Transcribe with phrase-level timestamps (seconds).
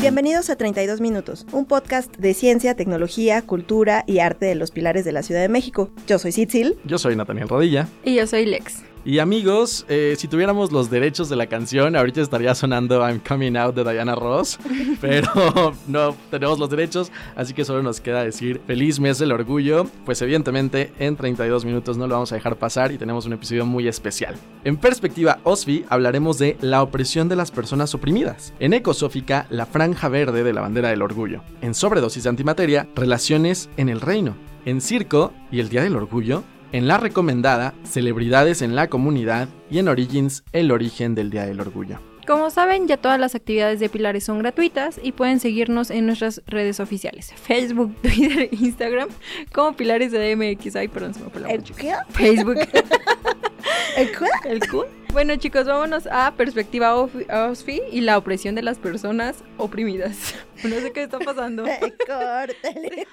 [0.00, 5.04] Bienvenidos a 32 Minutos, un podcast de ciencia, tecnología, cultura y arte de los pilares
[5.04, 5.90] de la Ciudad de México.
[6.06, 6.78] Yo soy Sitzil.
[6.84, 7.88] Yo soy Nathaniel Rodilla.
[8.04, 8.84] Y yo soy Lex.
[9.06, 13.56] Y amigos, eh, si tuviéramos los derechos de la canción, ahorita estaría sonando I'm Coming
[13.56, 14.58] Out de Diana Ross,
[15.00, 19.86] pero no tenemos los derechos, así que solo nos queda decir feliz mes del orgullo,
[20.04, 23.64] pues evidentemente en 32 minutos no lo vamos a dejar pasar y tenemos un episodio
[23.64, 24.34] muy especial.
[24.64, 30.08] En perspectiva OSFI hablaremos de la opresión de las personas oprimidas, en Ecosófica la franja
[30.08, 34.80] verde de la bandera del orgullo, en sobredosis de antimateria, relaciones en el reino, en
[34.80, 39.88] circo y el Día del Orgullo, en la recomendada, celebridades en la comunidad y en
[39.88, 41.98] Origins, el origen del Día del Orgullo.
[42.26, 46.42] Como saben, ya todas las actividades de Pilares son gratuitas y pueden seguirnos en nuestras
[46.46, 49.08] redes oficiales: Facebook, Twitter, Instagram,
[49.52, 50.74] como Pilares de MX.
[50.74, 51.94] Ay, perdón, se me fue la ¿El qué?
[52.10, 52.56] Facebook.
[53.96, 54.26] ¿El qué?
[54.44, 54.80] ¿El qué?
[55.12, 60.34] Bueno, chicos, vámonos a Perspectiva OSFI y la opresión de las personas oprimidas.
[60.64, 61.64] No sé qué está pasando.
[61.64, 63.06] Córtale.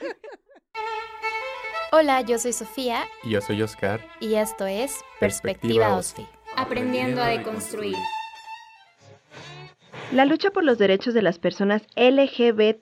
[1.96, 3.04] Hola, yo soy Sofía.
[3.22, 4.02] Y yo soy Oscar.
[4.20, 6.26] Y esto es Perspectiva, Perspectiva OSFI.
[6.58, 7.96] Aprendiendo a deconstruir.
[10.12, 12.74] La lucha por los derechos de las personas LGBTTIQA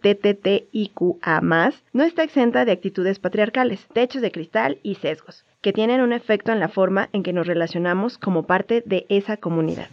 [1.91, 6.53] no está exenta de actitudes patriarcales, techos de cristal y sesgos, que tienen un efecto
[6.53, 9.89] en la forma en que nos relacionamos como parte de esa comunidad.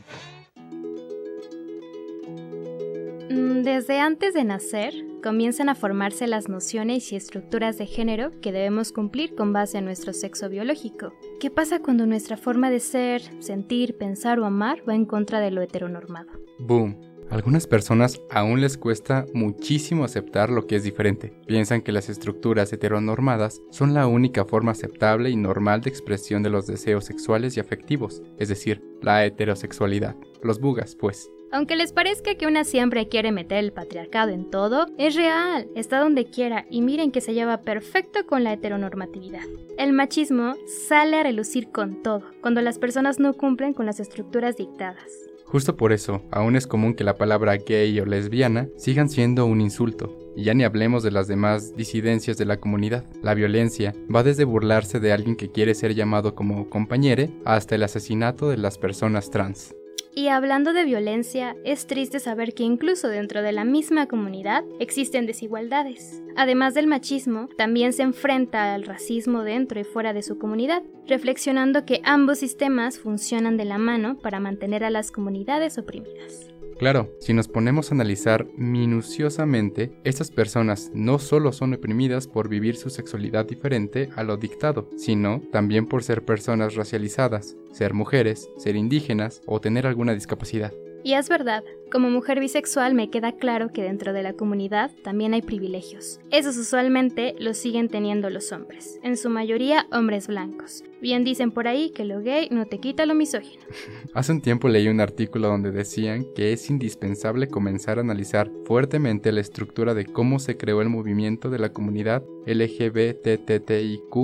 [3.30, 8.52] Mm, Desde antes de nacer, comienzan a formarse las nociones y estructuras de género que
[8.52, 11.12] debemos cumplir con base en nuestro sexo biológico.
[11.40, 15.50] ¿Qué pasa cuando nuestra forma de ser, sentir, pensar o amar va en contra de
[15.50, 16.30] lo heteronormado?
[16.58, 17.07] Boom.
[17.30, 21.34] Algunas personas aún les cuesta muchísimo aceptar lo que es diferente.
[21.46, 26.50] Piensan que las estructuras heteronormadas son la única forma aceptable y normal de expresión de
[26.50, 30.16] los deseos sexuales y afectivos, es decir, la heterosexualidad.
[30.42, 31.30] Los bugas, pues.
[31.50, 35.98] Aunque les parezca que una siempre quiere meter el patriarcado en todo, es real, está
[35.98, 39.44] donde quiera y miren que se lleva perfecto con la heteronormatividad.
[39.78, 40.54] El machismo
[40.88, 45.28] sale a relucir con todo, cuando las personas no cumplen con las estructuras dictadas.
[45.50, 49.62] Justo por eso, aún es común que la palabra gay o lesbiana sigan siendo un
[49.62, 50.14] insulto.
[50.36, 53.06] Y ya ni hablemos de las demás disidencias de la comunidad.
[53.22, 57.82] La violencia va desde burlarse de alguien que quiere ser llamado como compañere hasta el
[57.82, 59.74] asesinato de las personas trans.
[60.14, 65.26] Y hablando de violencia, es triste saber que incluso dentro de la misma comunidad existen
[65.26, 66.22] desigualdades.
[66.36, 71.84] Además del machismo, también se enfrenta al racismo dentro y fuera de su comunidad, reflexionando
[71.84, 76.57] que ambos sistemas funcionan de la mano para mantener a las comunidades oprimidas.
[76.78, 82.76] Claro, si nos ponemos a analizar minuciosamente, estas personas no solo son oprimidas por vivir
[82.76, 88.76] su sexualidad diferente a lo dictado, sino también por ser personas racializadas, ser mujeres, ser
[88.76, 90.72] indígenas o tener alguna discapacidad.
[91.02, 95.34] Y es verdad, como mujer bisexual me queda claro que dentro de la comunidad también
[95.34, 96.20] hay privilegios.
[96.30, 100.84] Esos usualmente los siguen teniendo los hombres, en su mayoría hombres blancos.
[101.00, 103.62] Bien dicen por ahí que lo gay no te quita lo misógino.
[104.14, 109.30] Hace un tiempo leí un artículo donde decían que es indispensable comenzar a analizar fuertemente
[109.30, 114.14] la estructura de cómo se creó el movimiento de la comunidad LGBTTIQ,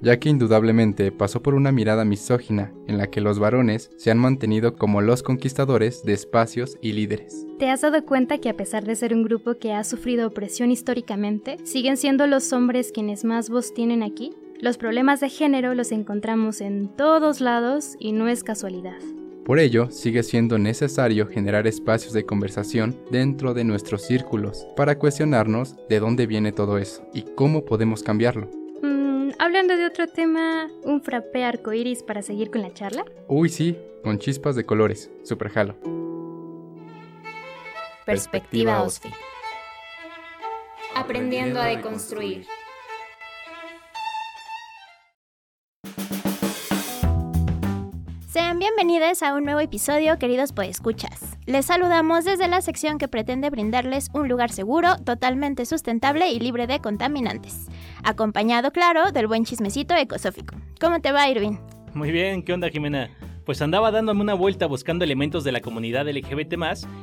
[0.00, 4.18] ya que indudablemente pasó por una mirada misógina en la que los varones se han
[4.18, 7.46] mantenido como los conquistadores de espacios y líderes.
[7.58, 10.72] ¿Te has dado cuenta que a pesar de ser un grupo que ha sufrido opresión
[10.72, 14.32] históricamente, siguen siendo los hombres quienes más voz tienen aquí?
[14.60, 18.98] Los problemas de género los encontramos en todos lados y no es casualidad.
[19.46, 25.76] Por ello, sigue siendo necesario generar espacios de conversación dentro de nuestros círculos para cuestionarnos
[25.88, 28.50] de dónde viene todo eso y cómo podemos cambiarlo.
[28.82, 33.04] Mm, hablando de otro tema, ¿un frappé arcoíris para seguir con la charla?
[33.28, 35.76] Uy, sí, con chispas de colores, super jalo.
[38.06, 39.08] Perspectiva OSFI.
[40.94, 42.46] Aprendiendo a deconstruir.
[48.28, 51.36] Sean bienvenidos a un nuevo episodio, queridos podescuchas.
[51.46, 56.68] Les saludamos desde la sección que pretende brindarles un lugar seguro, totalmente sustentable y libre
[56.68, 57.66] de contaminantes.
[58.04, 60.54] Acompañado, claro, del buen chismecito ecosófico.
[60.80, 61.56] ¿Cómo te va, Irving?
[61.92, 63.10] Muy bien, ¿qué onda, Jimena?
[63.46, 66.56] Pues andaba dándome una vuelta buscando elementos de la comunidad LGBT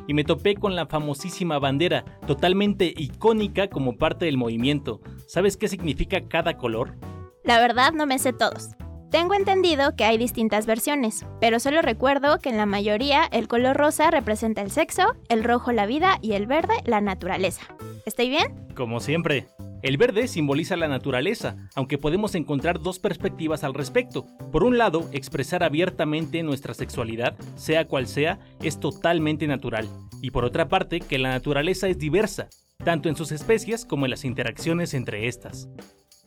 [0.07, 5.00] y me topé con la famosísima bandera, totalmente icónica como parte del movimiento.
[5.25, 6.98] ¿Sabes qué significa cada color?
[7.45, 8.72] La verdad no me sé todos.
[9.10, 13.78] Tengo entendido que hay distintas versiones, pero solo recuerdo que en la mayoría el color
[13.78, 17.62] rosa representa el sexo, el rojo la vida y el verde la naturaleza.
[18.06, 18.68] ¿Estoy bien?
[18.75, 19.48] Como siempre.
[19.84, 24.26] El verde simboliza la naturaleza, aunque podemos encontrar dos perspectivas al respecto.
[24.50, 29.90] Por un lado, expresar abiertamente nuestra sexualidad, sea cual sea, es totalmente natural.
[30.22, 32.48] Y por otra parte, que la naturaleza es diversa,
[32.82, 35.68] tanto en sus especies como en las interacciones entre estas.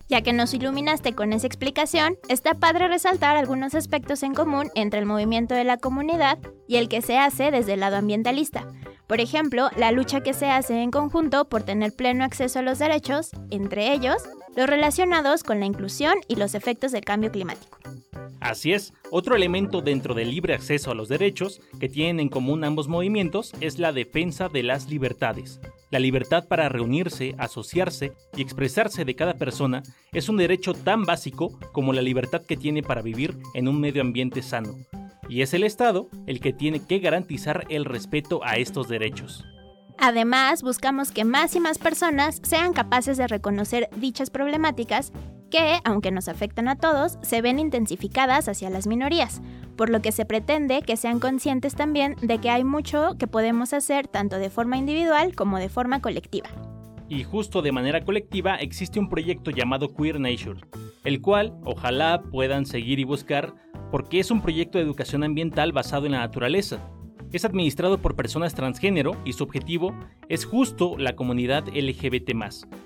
[0.08, 5.00] Ya que nos iluminaste con esa explicación, está padre resaltar algunos aspectos en común entre
[5.00, 6.38] el movimiento de la comunidad
[6.68, 8.68] y el que se hace desde el lado ambientalista.
[9.08, 12.78] Por ejemplo, la lucha que se hace en conjunto por tener pleno acceso a los
[12.78, 14.22] derechos, entre ellos,
[14.54, 17.78] los relacionados con la inclusión y los efectos del cambio climático.
[18.46, 22.62] Así es, otro elemento dentro del libre acceso a los derechos que tienen en común
[22.62, 25.60] ambos movimientos es la defensa de las libertades.
[25.90, 29.82] La libertad para reunirse, asociarse y expresarse de cada persona
[30.12, 34.00] es un derecho tan básico como la libertad que tiene para vivir en un medio
[34.00, 34.76] ambiente sano.
[35.28, 39.44] Y es el Estado el que tiene que garantizar el respeto a estos derechos.
[39.98, 45.10] Además, buscamos que más y más personas sean capaces de reconocer dichas problemáticas
[45.50, 49.40] que, aunque nos afectan a todos, se ven intensificadas hacia las minorías,
[49.76, 53.72] por lo que se pretende que sean conscientes también de que hay mucho que podemos
[53.72, 56.48] hacer tanto de forma individual como de forma colectiva.
[57.08, 60.60] Y justo de manera colectiva existe un proyecto llamado Queer Nature,
[61.04, 63.54] el cual ojalá puedan seguir y buscar
[63.92, 66.90] porque es un proyecto de educación ambiental basado en la naturaleza,
[67.36, 69.94] es administrado por personas transgénero y su objetivo
[70.28, 72.32] es justo la comunidad LGBT.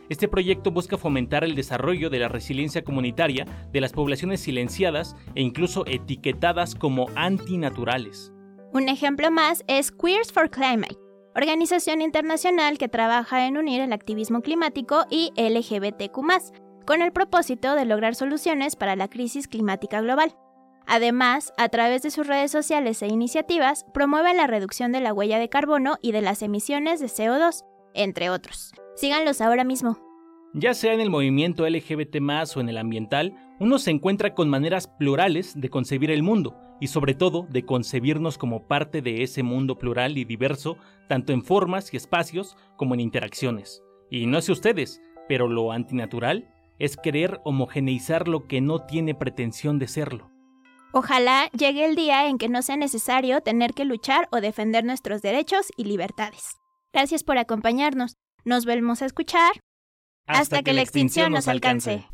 [0.08, 5.42] Este proyecto busca fomentar el desarrollo de la resiliencia comunitaria de las poblaciones silenciadas e
[5.42, 8.32] incluso etiquetadas como antinaturales.
[8.72, 10.96] Un ejemplo más es Queers for Climate,
[11.34, 16.20] organización internacional que trabaja en unir el activismo climático y LGBTQ,
[16.86, 20.34] con el propósito de lograr soluciones para la crisis climática global.
[20.92, 25.38] Además, a través de sus redes sociales e iniciativas, promueven la reducción de la huella
[25.38, 27.64] de carbono y de las emisiones de CO2,
[27.94, 28.72] entre otros.
[28.96, 29.98] Síganlos ahora mismo.
[30.52, 32.16] Ya sea en el movimiento LGBT
[32.56, 36.88] o en el ambiental, uno se encuentra con maneras plurales de concebir el mundo y
[36.88, 40.76] sobre todo de concebirnos como parte de ese mundo plural y diverso,
[41.08, 43.80] tanto en formas y espacios como en interacciones.
[44.10, 49.78] Y no sé ustedes, pero lo antinatural es querer homogeneizar lo que no tiene pretensión
[49.78, 50.32] de serlo.
[50.92, 55.22] Ojalá llegue el día en que no sea necesario tener que luchar o defender nuestros
[55.22, 56.56] derechos y libertades.
[56.92, 58.16] Gracias por acompañarnos.
[58.44, 59.52] Nos volvemos a escuchar
[60.26, 62.06] hasta, que, la extinción nos alcance.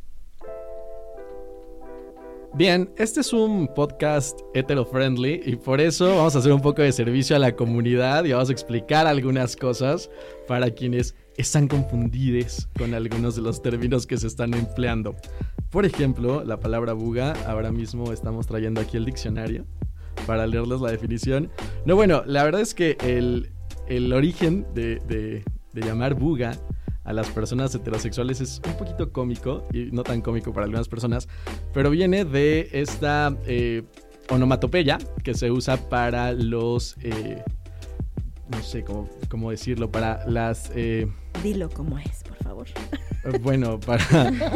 [2.52, 6.92] Bien, este es un podcast hetero-friendly y por eso vamos a hacer un poco de
[6.92, 10.10] servicio a la comunidad y vamos a explicar algunas cosas
[10.46, 15.14] para quienes están confundidos con algunos de los términos que se están empleando.
[15.70, 19.64] Por ejemplo, la palabra buga, ahora mismo estamos trayendo aquí el diccionario
[20.26, 21.50] para leerles la definición.
[21.84, 26.52] No, bueno, la verdad es que el, origen de, llamar buga
[27.04, 31.28] a las personas heterosexuales es un poquito cómico y no tan cómico para algunas personas,
[31.72, 33.82] pero viene de esta eh,
[34.28, 36.96] onomatopeya que se usa para los...
[37.02, 37.42] Eh,
[38.48, 40.70] no sé cómo, cómo, decirlo, para las...
[40.74, 41.08] Eh,
[41.42, 42.66] Dilo como es, por favor.
[43.42, 44.04] Bueno, para,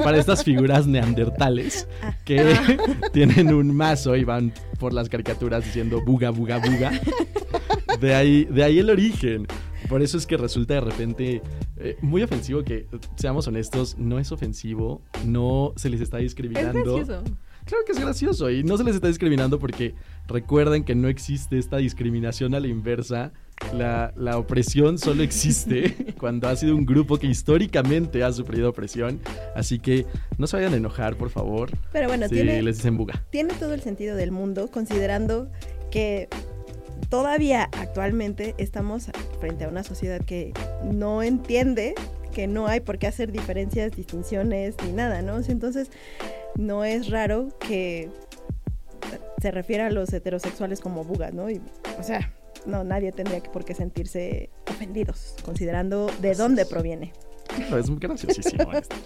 [0.02, 2.14] para estas figuras neandertales ah.
[2.24, 2.56] que
[3.12, 6.92] tienen un mazo y van por las caricaturas diciendo buga, buga, buga.
[8.00, 9.46] De ahí, de ahí el origen.
[9.88, 11.42] Por eso es que resulta de repente
[11.78, 12.86] eh, muy ofensivo que,
[13.16, 17.00] seamos honestos, no es ofensivo, no se les está discriminando.
[17.00, 17.36] Es gracioso.
[17.70, 19.94] Claro que es gracioso y no se les está discriminando porque
[20.26, 23.32] recuerden que no existe esta discriminación a la inversa
[23.72, 29.20] la, opresión solo existe cuando ha sido un grupo que históricamente ha sufrido opresión.
[29.54, 30.04] Así que
[30.36, 31.70] no se vayan a enojar, por favor.
[31.92, 33.22] Pero bueno, si tiene, les dicen buga.
[33.30, 35.48] Tiene todo el sentido del mundo, considerando
[35.92, 36.28] que
[37.08, 40.52] todavía actualmente estamos frente a una sociedad que
[40.82, 41.94] no entiende
[42.30, 45.38] que no hay por qué hacer diferencias, distinciones ni nada, ¿no?
[45.46, 45.90] Entonces,
[46.56, 48.10] no es raro que
[49.40, 51.50] se refiera a los heterosexuales como bugas, ¿no?
[51.50, 51.60] Y,
[51.98, 52.32] o sea,
[52.66, 57.12] no, nadie tendría por qué sentirse ofendidos, considerando de dónde proviene.
[57.76, 58.96] es muy graciosísimo esto.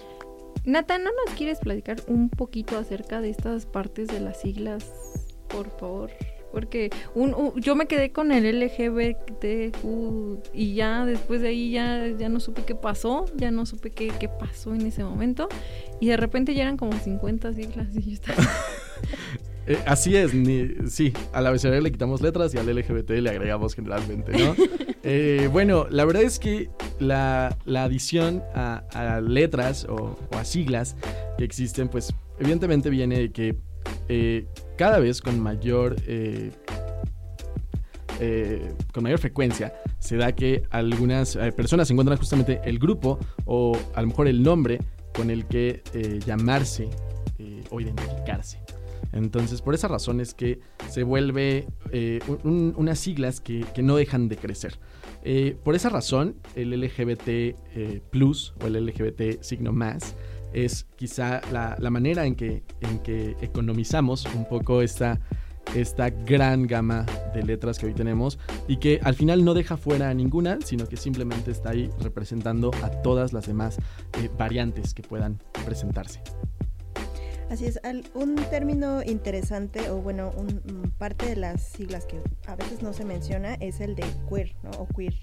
[0.65, 4.91] Nata, ¿no nos quieres platicar un poquito acerca de estas partes de las siglas,
[5.47, 6.11] por favor?
[6.55, 9.83] Porque un, yo me quedé con el LGBTQ
[10.53, 14.07] y ya después de ahí ya, ya no supe qué pasó, ya no supe qué,
[14.17, 15.49] qué pasó en ese momento.
[15.99, 18.41] Y de repente ya eran como 50 siglas y yo estaba...
[19.67, 23.73] Eh, así es, ni, sí, al abecedario le quitamos letras y al LGBT le agregamos
[23.73, 24.55] generalmente, ¿no?
[25.07, 30.95] Eh, bueno, la verdad es que la, adición a, letras o, a siglas
[31.37, 33.55] que existen, pues evidentemente viene de que
[34.09, 36.51] eh, cada vez con mayor eh,
[38.93, 44.01] con mayor frecuencia se da que algunas eh, personas encuentran justamente el grupo o a
[44.01, 44.79] lo mejor el nombre
[45.13, 46.89] con el que eh, llamarse
[47.39, 48.59] eh, o identificarse.
[49.11, 53.95] Entonces, por esa razón es que se vuelve eh, un- unas siglas que, que no
[53.95, 54.77] dejan de crecer.
[55.23, 60.15] Eh, por esa razón, el LGBT eh, plus o el LGBT signo más
[60.55, 65.19] es quizá la, la manera en que, en que economizamos un poco esta,
[65.75, 70.09] esta gran gama de letras que hoy tenemos y que al final no deja fuera
[70.09, 73.77] a ninguna, sino que simplemente está ahí representando a todas las demás
[74.21, 76.21] eh, variantes que puedan presentarse.
[77.49, 77.79] Así es,
[78.15, 83.05] un término interesante o bueno, un, parte de las siglas que a veces no se
[83.05, 84.71] menciona es el de queer, ¿no?
[84.71, 85.13] O queer,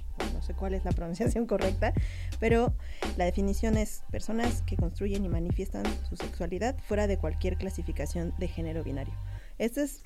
[0.43, 1.93] no sé cuál es la pronunciación correcta,
[2.41, 2.75] pero
[3.17, 8.49] la definición es personas que construyen y manifiestan su sexualidad fuera de cualquier clasificación de
[8.49, 9.15] género binario.
[9.59, 10.03] Esta es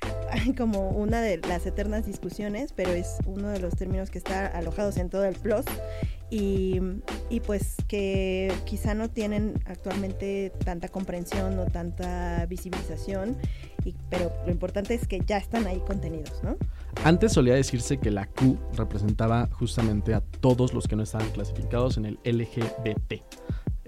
[0.59, 4.99] como una de las eternas discusiones, pero es uno de los términos que está alojados
[4.99, 5.65] en todo el plus
[6.29, 6.83] y,
[7.31, 13.39] y pues que quizá no tienen actualmente tanta comprensión o tanta visibilización,
[13.87, 16.59] y, pero lo importante es que ya están ahí contenidos, ¿no?
[17.05, 21.97] Antes solía decirse que la Q representaba justamente a todos los que no estaban clasificados
[21.99, 23.23] en el LGBT.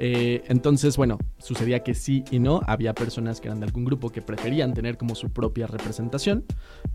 [0.01, 2.61] Eh, entonces, bueno, sucedía que sí y no.
[2.67, 6.45] Había personas que eran de algún grupo que preferían tener como su propia representación.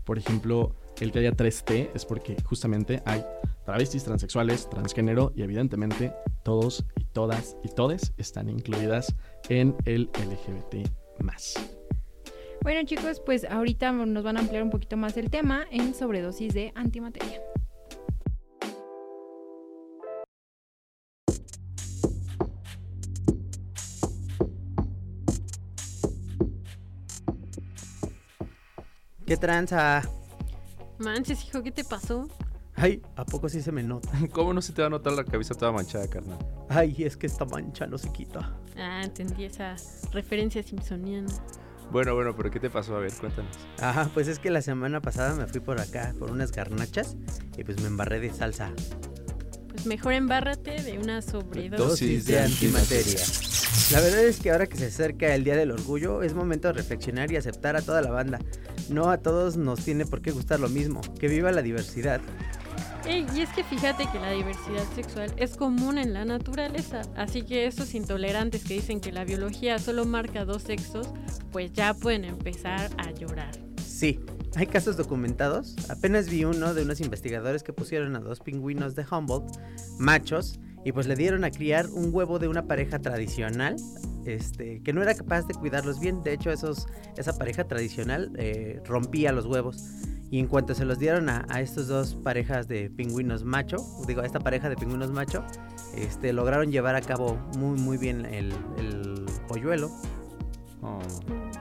[0.04, 3.22] Por ejemplo, el que haya 3T es porque justamente hay
[3.66, 9.14] travestis, transexuales, transgénero y evidentemente todos y todas y todes están incluidas
[9.50, 10.88] en el LGBT
[11.20, 11.54] más.
[12.64, 16.54] Bueno chicos, pues ahorita nos van a ampliar un poquito más el tema en sobredosis
[16.54, 17.42] de antimateria.
[29.26, 30.00] ¿Qué tranza?
[30.98, 32.30] Manches, hijo, ¿qué te pasó?
[32.76, 34.08] Ay, ¿a poco sí se me nota?
[34.32, 36.38] ¿Cómo no se te va a notar la cabeza toda manchada, carnal?
[36.70, 38.56] Ay, es que esta mancha no se quita.
[38.78, 39.76] Ah, entendí esa
[40.12, 41.28] referencia simpsoniana.
[41.90, 42.96] Bueno, bueno, pero ¿qué te pasó?
[42.96, 43.56] A ver, cuéntanos.
[43.80, 47.16] Ajá, pues es que la semana pasada me fui por acá por unas garnachas
[47.56, 48.72] y pues me embarré de salsa.
[49.68, 51.78] Pues mejor embárrate de una sobredosis.
[51.78, 53.20] Dosis de antimateria.
[53.90, 56.74] La verdad es que ahora que se acerca el Día del Orgullo es momento de
[56.74, 58.38] reflexionar y aceptar a toda la banda.
[58.88, 61.00] No a todos nos tiene por qué gustar lo mismo.
[61.18, 62.20] Que viva la diversidad.
[63.06, 67.42] Ey, y es que fíjate que la diversidad sexual es común en la naturaleza, así
[67.42, 71.08] que esos intolerantes que dicen que la biología solo marca dos sexos,
[71.52, 73.52] pues ya pueden empezar a llorar.
[73.84, 74.20] Sí,
[74.56, 75.76] hay casos documentados.
[75.90, 79.58] Apenas vi uno de unos investigadores que pusieron a dos pingüinos de Humboldt,
[79.98, 83.76] machos, y pues le dieron a criar un huevo de una pareja tradicional,
[84.24, 86.22] este, que no era capaz de cuidarlos bien.
[86.22, 86.86] De hecho, esos,
[87.18, 89.84] esa pareja tradicional eh, rompía los huevos.
[90.34, 93.76] Y en cuanto se los dieron a, a estos dos parejas de pingüinos macho,
[94.08, 95.44] digo, a esta pareja de pingüinos macho,
[95.94, 99.92] este, lograron llevar a cabo muy, muy bien el, el polluelo.
[100.82, 100.98] Oh.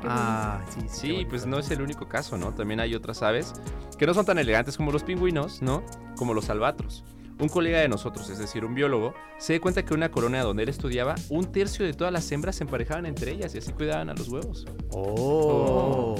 [0.01, 1.07] Qué Ah, sí, sí.
[1.17, 2.51] Sí, pues no es el único caso, ¿no?
[2.55, 3.53] También hay otras aves
[3.99, 5.83] que no son tan elegantes como los pingüinos, ¿no?
[6.15, 7.03] Como los albatros.
[7.37, 10.41] Un colega de nosotros, es decir, un biólogo, se dio cuenta que en una colonia
[10.41, 13.71] donde él estudiaba, un tercio de todas las hembras se emparejaban entre ellas y así
[13.71, 14.65] cuidaban a los huevos.
[14.89, 16.15] Oh.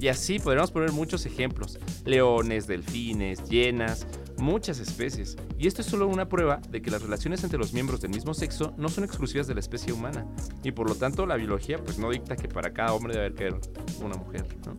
[0.00, 1.78] Y así podríamos poner muchos ejemplos.
[2.04, 4.06] Leones, delfines, hienas,
[4.38, 5.36] muchas especies.
[5.58, 8.34] Y esto es solo una prueba de que las relaciones entre los miembros del mismo
[8.34, 10.26] sexo no son exclusivas de la especie humana.
[10.62, 13.60] Y por lo tanto la biología pues no dicta que para cada hombre debe haber
[14.02, 14.76] una mujer, ¿no?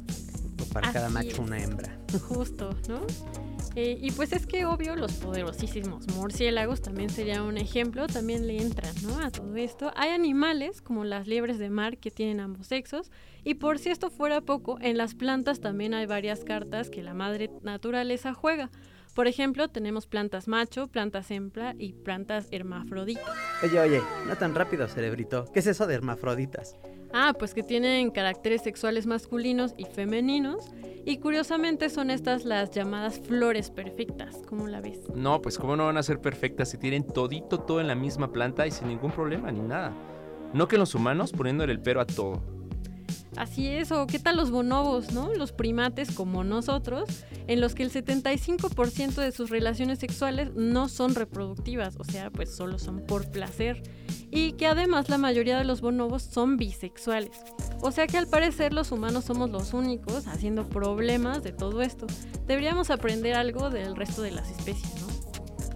[0.64, 1.40] O para cada macho es.
[1.40, 1.98] una hembra.
[2.28, 3.02] Justo, ¿no?
[3.76, 8.62] Eh, y pues es que obvio los poderosísimos murciélagos también sería un ejemplo, también le
[8.62, 9.20] entran, ¿no?
[9.20, 9.92] A todo esto.
[9.96, 13.12] Hay animales como las liebres de mar que tienen ambos sexos
[13.44, 17.14] y por si esto fuera poco, en las plantas también hay varias cartas que la
[17.14, 18.70] madre naturaleza juega.
[19.14, 23.24] Por ejemplo, tenemos plantas macho, plantas hembra y plantas hermafroditas.
[23.64, 25.46] Oye, oye, no tan rápido, cerebrito.
[25.54, 26.76] ¿Qué es eso de hermafroditas?
[27.18, 30.66] Ah, pues que tienen caracteres sexuales masculinos y femeninos.
[31.06, 34.42] Y curiosamente son estas las llamadas flores perfectas.
[34.50, 35.00] ¿Cómo la ves?
[35.16, 38.34] No, pues cómo no van a ser perfectas si tienen todito todo en la misma
[38.34, 39.94] planta y sin ningún problema ni nada.
[40.52, 42.42] No que los humanos poniéndole el pero a todo.
[43.38, 45.34] Así es, o qué tal los bonobos, ¿no?
[45.34, 47.10] Los primates como nosotros,
[47.48, 52.56] en los que el 75% de sus relaciones sexuales no son reproductivas, o sea, pues
[52.56, 53.84] solo son por placer.
[54.32, 57.32] Y que además la mayoría de los bonobos son bisexuales.
[57.82, 62.08] O sea que al parecer los humanos somos los únicos haciendo problemas de todo esto.
[62.48, 65.06] Deberíamos aprender algo del resto de las especies, ¿no?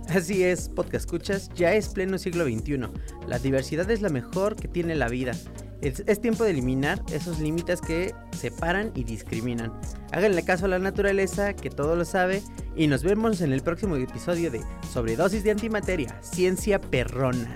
[0.09, 2.79] Así es, podcast escuchas, ya es pleno siglo XXI.
[3.27, 5.33] La diversidad es la mejor que tiene la vida.
[5.81, 9.71] Es, es tiempo de eliminar esos límites que separan y discriminan.
[10.12, 12.41] Háganle caso a la naturaleza, que todo lo sabe,
[12.75, 17.55] y nos vemos en el próximo episodio de Sobredosis de Antimateria, Ciencia Perrona.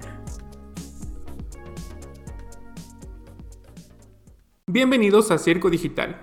[4.68, 6.22] Bienvenidos a Circo Digital.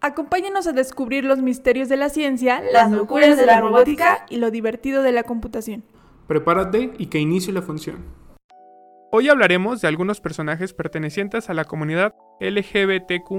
[0.00, 4.50] Acompáñenos a descubrir los misterios de la ciencia, las locuras de la robótica y lo
[4.50, 5.84] divertido de la computación.
[6.26, 8.25] Prepárate y que inicie la función.
[9.18, 13.32] Hoy hablaremos de algunos personajes pertenecientes a la comunidad LGBTQ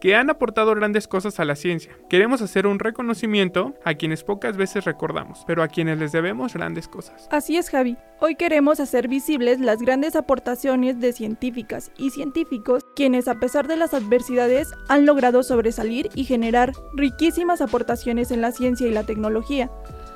[0.00, 1.92] que han aportado grandes cosas a la ciencia.
[2.08, 6.88] Queremos hacer un reconocimiento a quienes pocas veces recordamos, pero a quienes les debemos grandes
[6.88, 7.28] cosas.
[7.30, 7.98] Así es, Javi.
[8.20, 13.76] Hoy queremos hacer visibles las grandes aportaciones de científicas y científicos quienes a pesar de
[13.76, 19.70] las adversidades han logrado sobresalir y generar riquísimas aportaciones en la ciencia y la tecnología.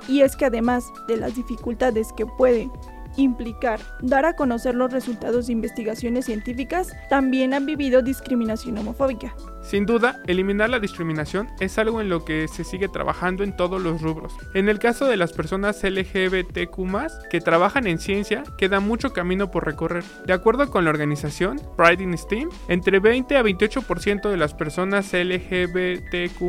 [0.08, 2.70] Y es que además de las dificultades que pueden
[3.16, 9.34] implicar dar a conocer los resultados de investigaciones científicas, también han vivido discriminación homofóbica.
[9.62, 13.80] Sin duda, eliminar la discriminación es algo en lo que se sigue trabajando en todos
[13.80, 14.34] los rubros.
[14.52, 19.64] En el caso de las personas LGBTQ que trabajan en ciencia, queda mucho camino por
[19.64, 20.04] recorrer.
[20.26, 25.12] De acuerdo con la organización Pride in STEAM, entre 20 a 28% de las personas
[25.12, 26.42] LGBTQ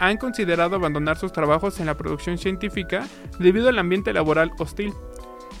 [0.00, 3.06] han considerado abandonar sus trabajos en la producción científica
[3.38, 4.94] debido al ambiente laboral hostil.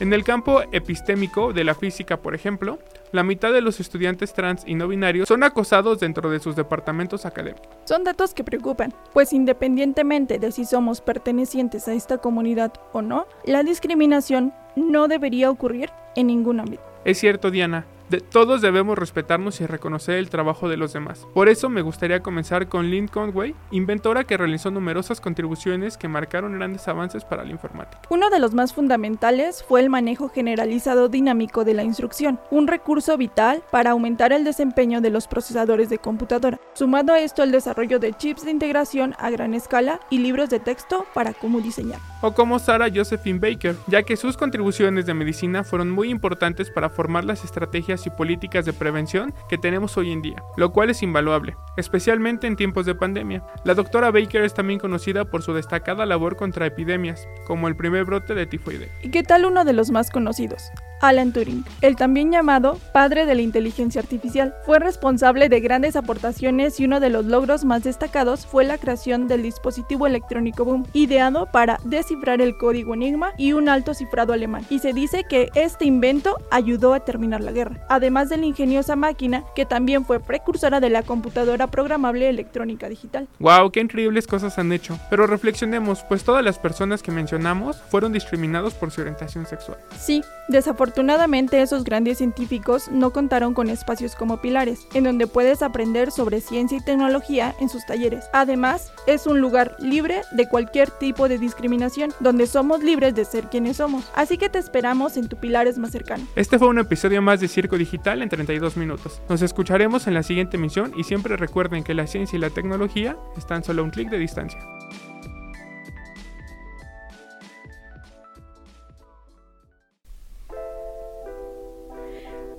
[0.00, 2.80] En el campo epistémico de la física, por ejemplo,
[3.12, 7.24] la mitad de los estudiantes trans y no binarios son acosados dentro de sus departamentos
[7.24, 7.68] académicos.
[7.84, 13.28] Son datos que preocupan, pues independientemente de si somos pertenecientes a esta comunidad o no,
[13.44, 16.82] la discriminación no debería ocurrir en ningún ámbito.
[17.04, 17.86] Es cierto, Diana,
[18.30, 21.26] todos debemos respetarnos y reconocer el trabajo de los demás.
[21.34, 26.54] Por eso me gustaría comenzar con Lynn Conway, inventora que realizó numerosas contribuciones que marcaron
[26.54, 28.02] grandes avances para la informática.
[28.10, 33.16] Uno de los más fundamentales fue el manejo generalizado dinámico de la instrucción, un recurso
[33.16, 36.60] vital para aumentar el desempeño de los procesadores de computadora.
[36.74, 40.60] Sumado a esto el desarrollo de chips de integración a gran escala y libros de
[40.60, 42.00] texto para cómo diseñar.
[42.20, 46.90] O como Sarah Josephine Baker, ya que sus contribuciones de medicina fueron muy importantes para
[46.90, 51.02] formar las estrategias y políticas de prevención que tenemos hoy en día, lo cual es
[51.02, 53.44] invaluable, especialmente en tiempos de pandemia.
[53.64, 58.04] La doctora Baker es también conocida por su destacada labor contra epidemias, como el primer
[58.04, 58.90] brote de tifoide.
[59.02, 60.70] ¿Y qué tal uno de los más conocidos?
[61.00, 64.54] Alan Turing, el también llamado padre de la inteligencia artificial.
[64.64, 69.28] Fue responsable de grandes aportaciones y uno de los logros más destacados fue la creación
[69.28, 74.64] del dispositivo electrónico Boom, ideado para descifrar el código Enigma y un alto cifrado alemán.
[74.70, 78.96] Y se dice que este invento ayudó a terminar la guerra, además de la ingeniosa
[78.96, 83.28] máquina que también fue precursora de la computadora programable electrónica digital.
[83.40, 83.70] ¡Wow!
[83.72, 84.98] ¡Qué increíbles cosas han hecho!
[85.10, 89.78] Pero reflexionemos, pues todas las personas que mencionamos fueron discriminados por su orientación sexual.
[89.98, 95.60] Sí, desafortunadamente Afortunadamente esos grandes científicos no contaron con espacios como Pilares, en donde puedes
[95.60, 98.26] aprender sobre ciencia y tecnología en sus talleres.
[98.32, 103.48] Además, es un lugar libre de cualquier tipo de discriminación, donde somos libres de ser
[103.50, 104.08] quienes somos.
[104.14, 106.28] Así que te esperamos en tu Pilares más cercano.
[106.36, 109.20] Este fue un episodio más de Circo Digital en 32 minutos.
[109.28, 113.16] Nos escucharemos en la siguiente emisión y siempre recuerden que la ciencia y la tecnología
[113.36, 114.60] están solo a un clic de distancia.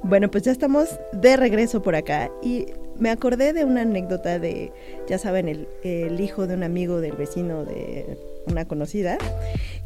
[0.07, 2.67] Bueno, pues ya estamos de regreso por acá y
[2.99, 4.71] me acordé de una anécdota de,
[5.09, 8.15] ya saben, el, hijo de un amigo del vecino de
[8.45, 9.17] una conocida,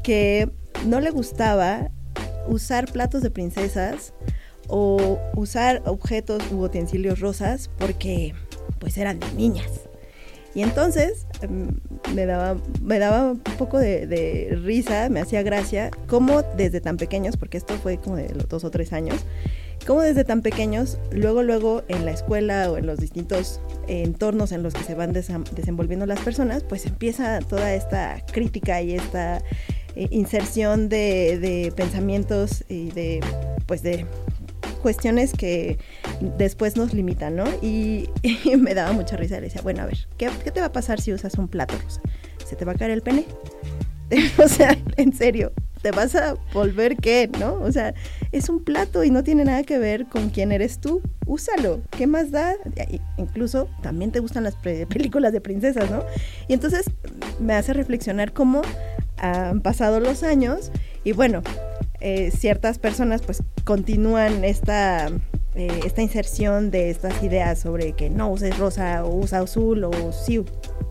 [0.04, 0.50] que
[0.86, 1.90] no le gustaba
[2.50, 4.14] usar platos de princesas
[4.68, 8.34] o usar objetos u utensilios rosas porque
[8.78, 9.72] pues eran de niñas.
[10.54, 11.80] Y entonces em,
[12.14, 16.98] me, daba, me daba un poco de, de, risa, me hacía gracia, como desde tan
[16.98, 19.24] pequeños, porque esto fue como de los dos o tres años,
[19.86, 24.64] como desde tan pequeños, luego, luego en la escuela o en los distintos entornos en
[24.64, 29.42] los que se van desenvolviendo las personas, pues empieza toda esta crítica y esta
[29.96, 33.22] eh, inserción de, pensamientos y de,
[33.66, 34.06] pues de
[34.82, 35.78] cuestiones que
[36.38, 37.46] después nos limitan, ¿no?
[37.62, 38.10] Y,
[38.58, 39.36] me daba mucha risa.
[39.36, 41.76] Le decía, bueno, a ver, ¿qué, ¿qué, te va a pasar si usas un plato?
[42.46, 43.26] ¿Se te va a caer el pene?
[44.44, 47.54] o sea, en serio, te vas a volver qué, ¿no?
[47.62, 47.94] O sea,
[48.32, 51.02] es un plato y no tiene nada que ver con quién eres tú.
[51.26, 51.82] Úsalo.
[51.92, 52.56] ¿Qué más da?
[53.18, 54.56] Incluso también te gustan las
[54.90, 56.04] películas de princesas, ¿no?
[56.48, 56.86] Y entonces
[57.40, 58.62] me hace reflexionar cómo
[59.18, 60.72] han pasado los años
[61.04, 61.42] y bueno,
[62.02, 65.08] eh, ciertas personas pues continúan esta,
[65.56, 70.12] eh, esta inserción de estas ideas sobre que no uses rosa o usa azul o
[70.12, 70.44] sí,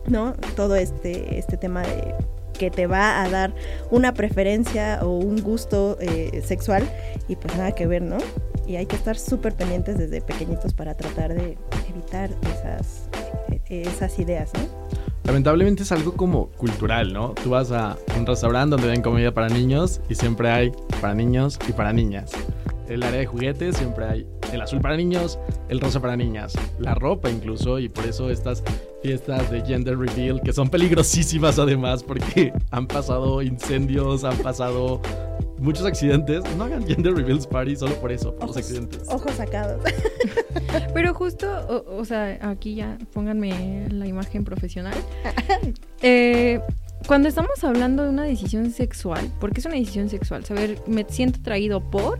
[0.06, 0.34] ¿no?
[0.56, 2.14] Todo este, este tema de
[2.58, 3.54] que te va a dar
[3.90, 6.82] una preferencia o un gusto eh, sexual
[7.28, 8.18] y pues nada que ver, ¿no?
[8.68, 11.56] y hay que estar súper pendientes desde pequeñitos para tratar de
[11.88, 13.08] evitar esas,
[13.70, 14.60] e- esas ideas, ¿no?
[15.24, 17.30] Lamentablemente es algo como cultural, ¿no?
[17.42, 21.58] Tú vas a un restaurante donde ven comida para niños y siempre hay para niños
[21.66, 22.30] y para niñas.
[22.88, 26.94] El área de juguetes siempre hay el azul para niños, el rosa para niñas, la
[26.94, 28.62] ropa incluso y por eso estas
[29.02, 35.00] fiestas de gender reveal que son peligrosísimas además porque han pasado incendios, han pasado
[35.58, 36.42] muchos accidentes.
[36.56, 39.02] No hagan gender reveals party solo por eso, por los accidentes.
[39.08, 39.82] Ojos sacados.
[40.94, 44.94] Pero justo, o, o sea, aquí ya pónganme la imagen profesional.
[46.00, 46.60] Eh,
[47.06, 51.40] cuando estamos hablando de una decisión sexual, porque es una decisión sexual, saber, me siento
[51.42, 52.18] traído por,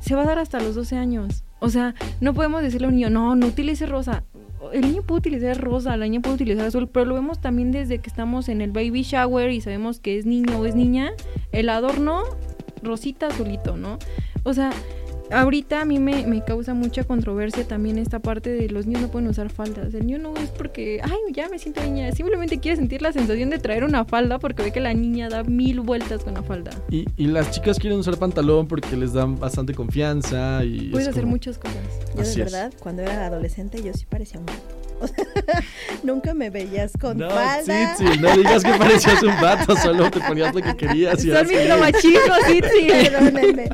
[0.00, 1.44] se va a dar hasta los 12 años.
[1.60, 4.24] O sea, no podemos decirle a un niño, no, no utilice rosa.
[4.72, 7.98] El niño puede utilizar rosa, la niña puede utilizar azul, pero lo vemos también desde
[7.98, 11.12] que estamos en el baby shower y sabemos que es niño o es niña,
[11.52, 12.22] el adorno,
[12.82, 13.98] rosita, azulito, ¿no?
[14.44, 14.70] O sea,
[15.30, 19.08] ahorita a mí me, me causa mucha controversia también esta parte de los niños no
[19.10, 19.92] pueden usar faldas.
[19.94, 23.50] El niño no es porque, ay, ya me siento niña, simplemente quiere sentir la sensación
[23.50, 26.70] de traer una falda porque ve que la niña da mil vueltas con la falda.
[26.90, 30.88] Y, y las chicas quieren usar pantalón porque les dan bastante confianza y...
[30.90, 31.76] Puedes es hacer como- muchas cosas.
[32.14, 32.52] Yo Así de es.
[32.52, 34.77] verdad, cuando era adolescente, yo sí parecía un vato.
[36.02, 37.96] Nunca me veías con No, falda.
[38.20, 41.24] No digas que parecías un vato, solo te ponías lo que querías.
[41.24, 42.88] y Son sí.
[42.88, 43.68] Perdónenme.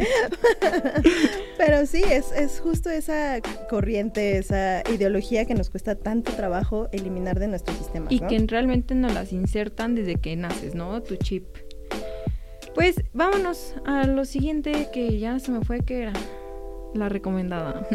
[1.58, 7.38] Pero sí, es, es justo esa corriente, esa ideología que nos cuesta tanto trabajo eliminar
[7.38, 8.06] de nuestro sistema.
[8.10, 8.28] Y ¿no?
[8.28, 11.02] que realmente nos las insertan desde que naces, ¿no?
[11.02, 11.44] Tu chip.
[12.74, 16.12] Pues vámonos a lo siguiente que ya se me fue, que era
[16.94, 17.86] la recomendada.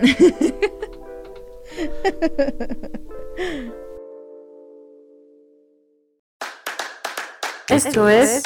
[7.69, 8.43] Esto es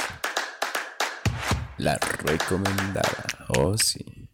[1.77, 3.25] La recomendada.
[3.57, 4.29] Oh, sí.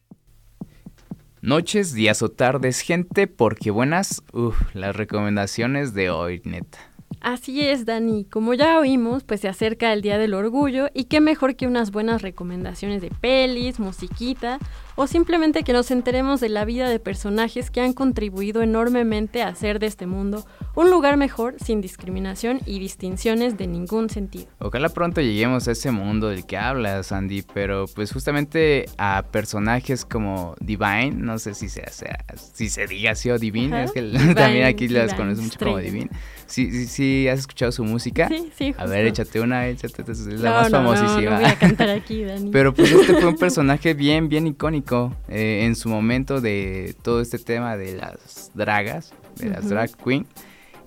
[1.41, 6.79] Noches, días o tardes, gente, porque buenas, uff, las recomendaciones de hoy, neta.
[7.21, 8.25] Así es, Dani.
[8.25, 11.91] Como ya oímos, pues se acerca el Día del Orgullo y qué mejor que unas
[11.91, 14.59] buenas recomendaciones de pelis, musiquita
[15.01, 19.47] o simplemente que nos enteremos de la vida de personajes que han contribuido enormemente a
[19.47, 24.47] hacer de este mundo un lugar mejor sin discriminación y distinciones de ningún sentido.
[24.59, 30.03] Ojalá pronto lleguemos a ese mundo del que hablas, Andy, pero pues justamente a personajes
[30.03, 33.83] como Divine, no sé si se, sea- si se diga así o Divine, Ajá.
[33.85, 35.77] es que Divine, también aquí las conocen mucho como.
[35.77, 36.09] Divine.
[36.45, 38.27] Sí, sí, sí, ¿has escuchado su música?
[38.27, 39.21] Sí, sí, A ver, justo.
[39.21, 41.31] échate una, échate, es la No, más no, no, famosísima.
[41.35, 42.49] no voy a cantar aquí, Dani.
[42.51, 44.88] Pero pues este fue un personaje bien, bien icónico
[45.27, 50.25] eh, en su momento de todo este tema de las dragas, de las drag queen.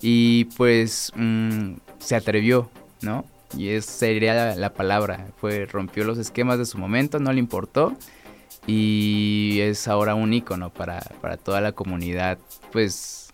[0.01, 2.69] Y pues mm, se atrevió,
[3.01, 3.25] ¿no?
[3.57, 5.27] Y esa sería la, la palabra.
[5.37, 7.95] Fue, rompió los esquemas de su momento, no le importó.
[8.65, 12.37] Y es ahora un ícono para, para toda la comunidad,
[12.71, 13.33] pues...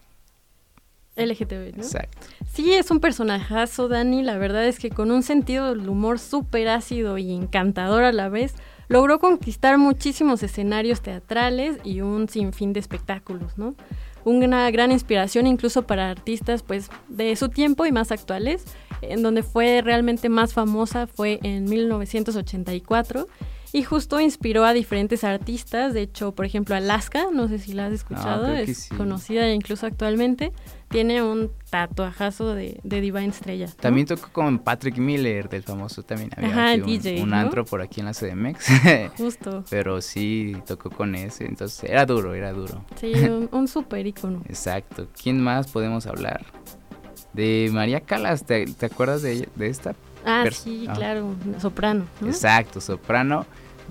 [1.16, 1.84] LGTB, ¿no?
[1.84, 2.28] Exacto.
[2.54, 4.24] Sí, es un personajazo, Dani.
[4.24, 8.30] La verdad es que con un sentido del humor súper ácido y encantador a la
[8.30, 8.56] vez,
[8.90, 13.76] logró conquistar muchísimos escenarios teatrales y un sinfín de espectáculos, ¿no?
[14.26, 18.66] Una gran inspiración incluso para artistas pues de su tiempo y más actuales.
[19.02, 23.28] En donde fue realmente más famosa fue en 1984
[23.72, 25.94] y justo inspiró a diferentes artistas.
[25.94, 28.96] De hecho, por ejemplo, Alaska, no sé si la has escuchado, creo que es sí.
[28.96, 30.52] conocida incluso actualmente.
[30.90, 33.68] Tiene un tatuajazo de, de Divine Estrella.
[33.68, 33.74] ¿no?
[33.76, 36.32] También tocó con Patrick Miller, del famoso también.
[36.36, 37.36] Había Ajá, aquí un, DJ, un ¿no?
[37.36, 38.66] antro por aquí en la CDMX.
[39.18, 39.64] Justo.
[39.70, 41.46] Pero sí, tocó con ese.
[41.46, 42.84] Entonces, era duro, era duro.
[43.00, 44.42] Sí, un, un super icono.
[44.50, 45.08] Exacto.
[45.22, 46.44] ¿Quién más podemos hablar?
[47.34, 49.96] De María Calas, ¿te, te acuerdas de, ella- de esta?
[50.26, 50.94] Ah, pers- sí, ah.
[50.94, 52.06] claro, soprano.
[52.20, 52.28] ¿no?
[52.28, 53.46] Exacto, soprano.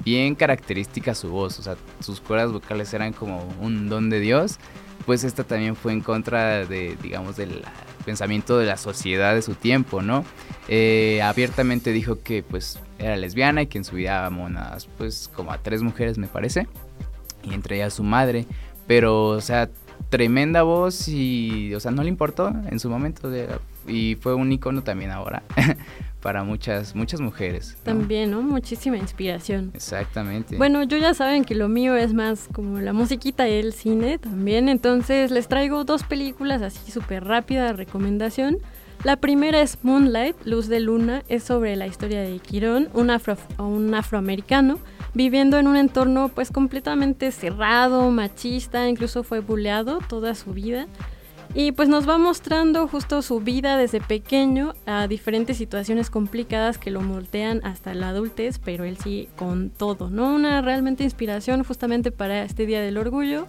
[0.05, 4.59] Bien característica su voz, o sea, sus cuerdas vocales eran como un don de Dios.
[5.07, 7.63] Pues esta también fue en contra de, digamos, del
[8.05, 10.25] pensamiento de la sociedad de su tiempo, ¿no?
[10.69, 15.31] Eh, abiertamente dijo que pues era lesbiana y que en su vida amó unas, pues
[15.35, 16.67] como a tres mujeres me parece,
[17.43, 18.47] y entre ellas su madre,
[18.87, 19.71] pero o sea,
[20.09, 23.31] tremenda voz y, o sea, no le importó en su momento
[23.87, 25.43] y fue un icono también ahora
[26.21, 27.77] para muchas, muchas mujeres.
[27.79, 27.85] ¿no?
[27.85, 28.43] También, ¿no?
[28.43, 29.71] Muchísima inspiración.
[29.75, 30.57] Exactamente.
[30.57, 34.19] Bueno, yo ya saben que lo mío es más como la musiquita y el cine
[34.19, 38.59] también, entonces les traigo dos películas así súper rápida recomendación.
[39.05, 43.39] La primera es Moonlight, Luz de Luna, es sobre la historia de Quirón, un, afro-
[43.59, 44.81] un afroamericano
[45.15, 50.89] viviendo en un entorno pues completamente cerrado, machista, incluso fue buleado toda su vida.
[51.55, 56.91] Y pues nos va mostrando justo su vida desde pequeño a diferentes situaciones complicadas que
[56.91, 60.35] lo moldean hasta la adultez, pero él sí con todo, ¿no?
[60.35, 63.47] Una realmente inspiración justamente para este Día del Orgullo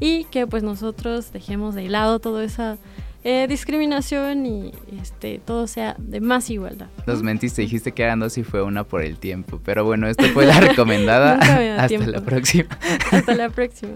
[0.00, 2.78] y que pues nosotros dejemos de lado toda esa
[3.24, 6.88] eh, discriminación y este todo sea de más igualdad.
[7.06, 10.24] Nos mentiste, dijiste que eran dos y fue una por el tiempo, pero bueno, esto
[10.26, 11.34] fue la recomendada.
[11.34, 12.10] Hasta tiempo.
[12.10, 12.78] la próxima.
[13.10, 13.94] Hasta la próxima.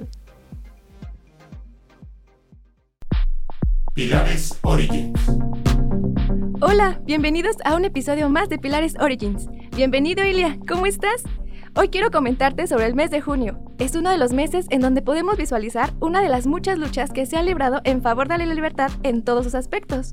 [3.95, 5.21] Pilares Origins.
[6.61, 9.49] Hola, bienvenidos a un episodio más de Pilares Origins.
[9.75, 11.25] Bienvenido Ilia, ¿cómo estás?
[11.75, 13.61] Hoy quiero comentarte sobre el mes de junio.
[13.79, 17.27] Es uno de los meses en donde podemos visualizar una de las muchas luchas que
[17.27, 20.13] se han librado en favor de la libertad en todos sus aspectos.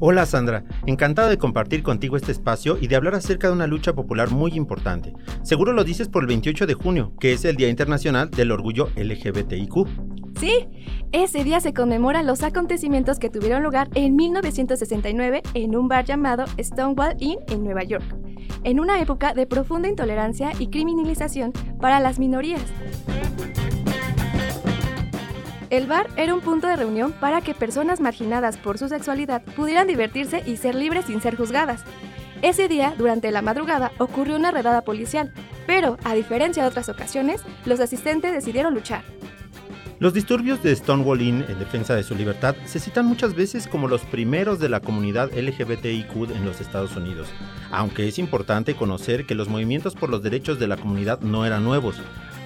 [0.00, 3.94] Hola Sandra, encantado de compartir contigo este espacio y de hablar acerca de una lucha
[3.94, 5.12] popular muy importante.
[5.42, 8.90] Seguro lo dices por el 28 de junio, que es el Día Internacional del Orgullo
[8.94, 9.88] LGBTIQ.
[10.38, 10.68] Sí,
[11.10, 16.44] ese día se conmemoran los acontecimientos que tuvieron lugar en 1969 en un bar llamado
[16.60, 18.04] Stonewall Inn en Nueva York,
[18.62, 22.62] en una época de profunda intolerancia y criminalización para las minorías.
[25.70, 29.86] El bar era un punto de reunión para que personas marginadas por su sexualidad pudieran
[29.86, 31.84] divertirse y ser libres sin ser juzgadas.
[32.40, 35.30] Ese día, durante la madrugada, ocurrió una redada policial,
[35.66, 39.02] pero, a diferencia de otras ocasiones, los asistentes decidieron luchar.
[39.98, 43.88] Los disturbios de Stonewall Inn en defensa de su libertad se citan muchas veces como
[43.88, 47.28] los primeros de la comunidad LGBTIQ en los Estados Unidos,
[47.72, 51.64] aunque es importante conocer que los movimientos por los derechos de la comunidad no eran
[51.64, 51.96] nuevos.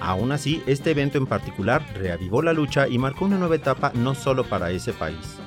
[0.03, 4.15] Aún así, este evento en particular reavivó la lucha y marcó una nueva etapa no
[4.15, 5.37] solo para ese país.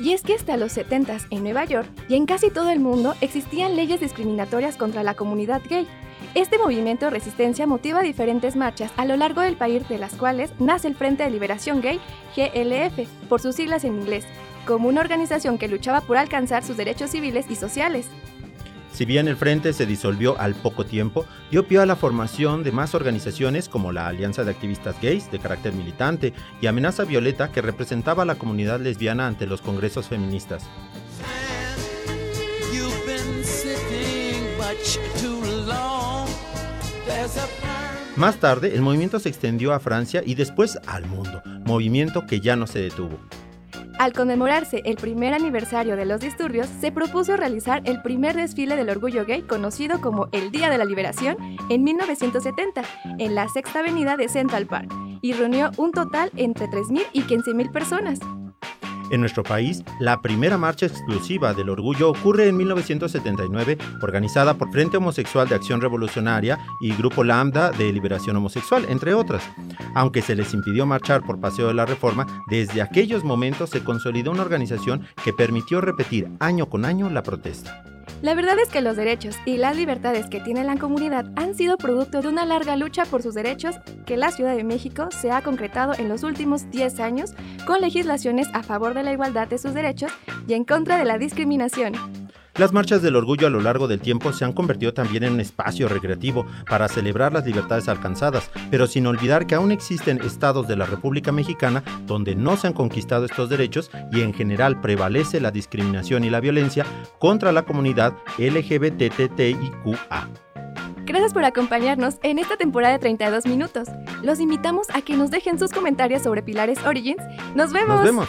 [0.00, 3.14] Y es que hasta los 70 en Nueva York y en casi todo el mundo
[3.20, 5.86] existían leyes discriminatorias contra la comunidad gay.
[6.34, 10.50] Este movimiento de resistencia motiva diferentes marchas a lo largo del país, de las cuales
[10.58, 12.00] nace el Frente de Liberación Gay,
[12.34, 14.24] GLF, por sus siglas en inglés,
[14.66, 18.08] como una organización que luchaba por alcanzar sus derechos civiles y sociales.
[18.92, 22.72] Si bien el frente se disolvió al poco tiempo, dio pie a la formación de
[22.72, 27.62] más organizaciones como la Alianza de Activistas Gays de carácter militante y Amenaza Violeta que
[27.62, 30.68] representaba a la comunidad lesbiana ante los congresos feministas.
[38.16, 42.56] Más tarde, el movimiento se extendió a Francia y después al mundo, movimiento que ya
[42.56, 43.18] no se detuvo.
[44.02, 48.90] Al conmemorarse el primer aniversario de los disturbios, se propuso realizar el primer desfile del
[48.90, 51.36] orgullo gay conocido como el Día de la Liberación
[51.68, 52.82] en 1970
[53.20, 57.70] en la Sexta Avenida de Central Park y reunió un total entre 3.000 y 15.000
[57.70, 58.18] personas.
[59.10, 64.96] En nuestro país, la primera marcha exclusiva del orgullo ocurre en 1979, organizada por Frente
[64.96, 69.42] Homosexual de Acción Revolucionaria y Grupo Lambda de Liberación Homosexual, entre otras.
[69.94, 74.30] Aunque se les impidió marchar por Paseo de la Reforma, desde aquellos momentos se consolidó
[74.30, 77.91] una organización que permitió repetir año con año la protesta.
[78.22, 81.76] La verdad es que los derechos y las libertades que tiene la comunidad han sido
[81.76, 85.42] producto de una larga lucha por sus derechos que la Ciudad de México se ha
[85.42, 87.34] concretado en los últimos 10 años
[87.66, 90.12] con legislaciones a favor de la igualdad de sus derechos
[90.46, 91.94] y en contra de la discriminación.
[92.56, 95.40] Las marchas del orgullo a lo largo del tiempo se han convertido también en un
[95.40, 100.76] espacio recreativo para celebrar las libertades alcanzadas, pero sin olvidar que aún existen estados de
[100.76, 105.50] la República Mexicana donde no se han conquistado estos derechos y en general prevalece la
[105.50, 106.84] discriminación y la violencia
[107.18, 110.28] contra la comunidad LGBTTIQA.
[111.04, 113.88] Gracias por acompañarnos en esta temporada de 32 minutos.
[114.22, 117.22] Los invitamos a que nos dejen sus comentarios sobre Pilares Origins.
[117.54, 117.96] ¡Nos vemos!
[117.96, 118.28] Nos vemos.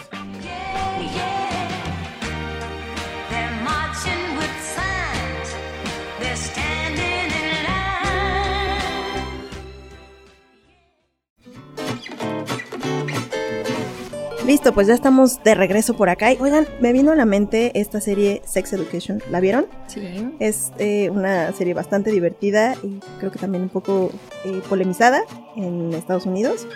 [14.46, 16.34] Listo, pues ya estamos de regreso por acá.
[16.34, 19.24] Y, oigan, me vino a la mente esta serie Sex Education.
[19.32, 19.68] ¿La vieron?
[19.88, 20.02] Sí.
[20.40, 24.12] Es eh, una serie bastante divertida y creo que también un poco
[24.44, 25.22] eh, polemizada
[25.56, 26.68] en Estados Unidos.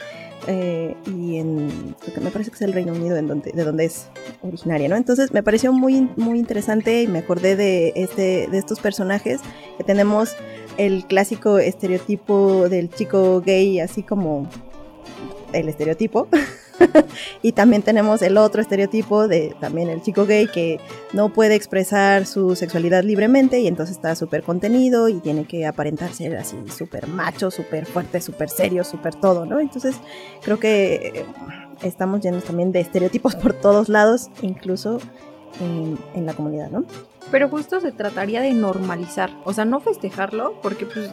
[0.48, 3.64] eh, y en, creo que me parece que es el Reino Unido en donde, de
[3.66, 4.08] donde es
[4.44, 4.96] originaria, ¿no?
[4.96, 9.42] Entonces me pareció muy, muy interesante y me acordé de, este, de estos personajes
[9.78, 10.38] que tenemos
[10.78, 14.48] el clásico estereotipo del chico gay, así como
[15.52, 16.30] el estereotipo.
[17.42, 20.80] y también tenemos el otro estereotipo de también el chico gay que
[21.14, 26.14] no puede expresar su sexualidad libremente y entonces está súper contenido y tiene que aparentar
[26.14, 29.60] ser así súper macho, súper fuerte, súper serio, súper todo, ¿no?
[29.60, 29.96] Entonces
[30.42, 31.26] creo que eh,
[31.82, 35.00] estamos llenos también de estereotipos por todos lados, incluso
[35.60, 36.86] en, en la comunidad, ¿no?
[37.32, 41.12] Pero justo se trataría de normalizar, o sea, no festejarlo, porque pues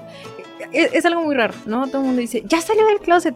[0.72, 1.87] es, es algo muy raro, ¿no?
[1.88, 3.35] Todo el mundo dice, ya salió del closet,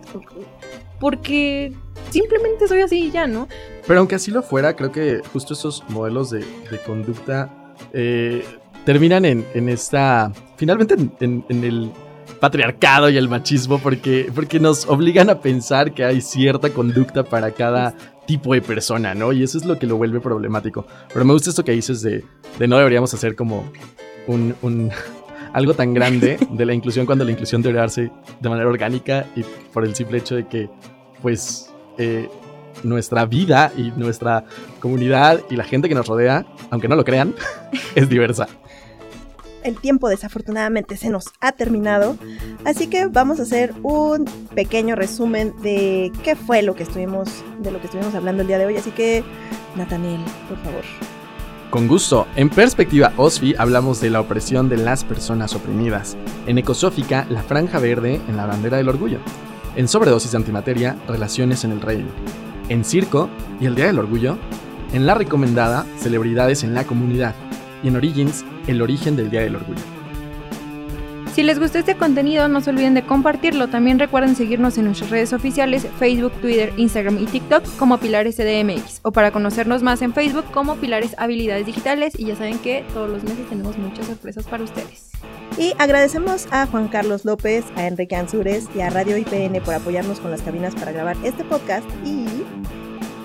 [1.01, 1.75] porque
[2.11, 3.49] simplemente soy así y ya, ¿no?
[3.87, 8.45] Pero aunque así lo fuera, creo que justo esos modelos de, de conducta eh,
[8.85, 10.33] terminan en, en, esta.
[10.57, 11.91] Finalmente en, en, en, el
[12.41, 17.51] patriarcado y el machismo, porque, porque nos obligan a pensar que hay cierta conducta para
[17.51, 17.95] cada
[18.27, 19.33] tipo de persona, ¿no?
[19.33, 20.87] Y eso es lo que lo vuelve problemático.
[21.13, 22.25] Pero me gusta esto que dices de,
[22.59, 23.65] de no deberíamos hacer como
[24.27, 24.91] un, un
[25.53, 29.43] algo tan grande de la inclusión cuando la inclusión debe darse de manera orgánica y
[29.73, 30.71] por el simple hecho de que,
[31.23, 31.68] pues,
[31.99, 32.29] eh,
[32.83, 34.45] nuestra vida y nuestra
[34.81, 37.35] comunidad y la gente que nos rodea, aunque no lo crean,
[37.95, 38.49] es diversa.
[39.65, 42.17] El tiempo desafortunadamente se nos ha terminado,
[42.65, 47.73] así que vamos a hacer un pequeño resumen de qué fue lo que estuvimos de
[47.73, 49.25] lo que estuvimos hablando el día de hoy, así que
[49.77, 50.85] Nathaniel, por favor.
[51.71, 52.27] Con gusto.
[52.35, 56.17] En perspectiva OSFI hablamos de la opresión de las personas oprimidas.
[56.47, 59.19] En Ecosófica, la franja verde en la bandera del orgullo.
[59.79, 62.09] En sobredosis de antimateria, relaciones en el reino.
[62.69, 64.37] En circo y el Día del Orgullo.
[64.93, 67.37] En la recomendada, celebridades en la comunidad.
[67.85, 69.98] Y en Origins, el origen del Día del Orgullo.
[71.39, 73.69] Si les gustó este contenido, no se olviden de compartirlo.
[73.69, 78.99] También recuerden seguirnos en nuestras redes oficiales, Facebook, Twitter, Instagram y TikTok como Pilares CDMX.
[79.05, 82.19] O para conocernos más en Facebook como Pilares Habilidades Digitales.
[82.19, 85.13] Y ya saben que todos los meses tenemos muchas sorpresas para ustedes.
[85.57, 90.19] Y agradecemos a Juan Carlos López, a Enrique Ansures y a Radio IPN por apoyarnos
[90.19, 91.87] con las cabinas para grabar este podcast.
[92.05, 92.27] Y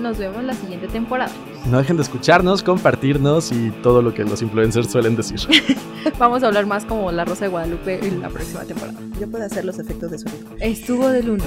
[0.03, 1.31] nos vemos la siguiente temporada.
[1.65, 5.39] No dejen de escucharnos, compartirnos y todo lo que los influencers suelen decir.
[6.19, 8.99] Vamos a hablar más como La Rosa de Guadalupe en la próxima temporada.
[9.19, 10.45] Yo puedo hacer los efectos de sonido.
[10.59, 11.43] Estuvo del uno.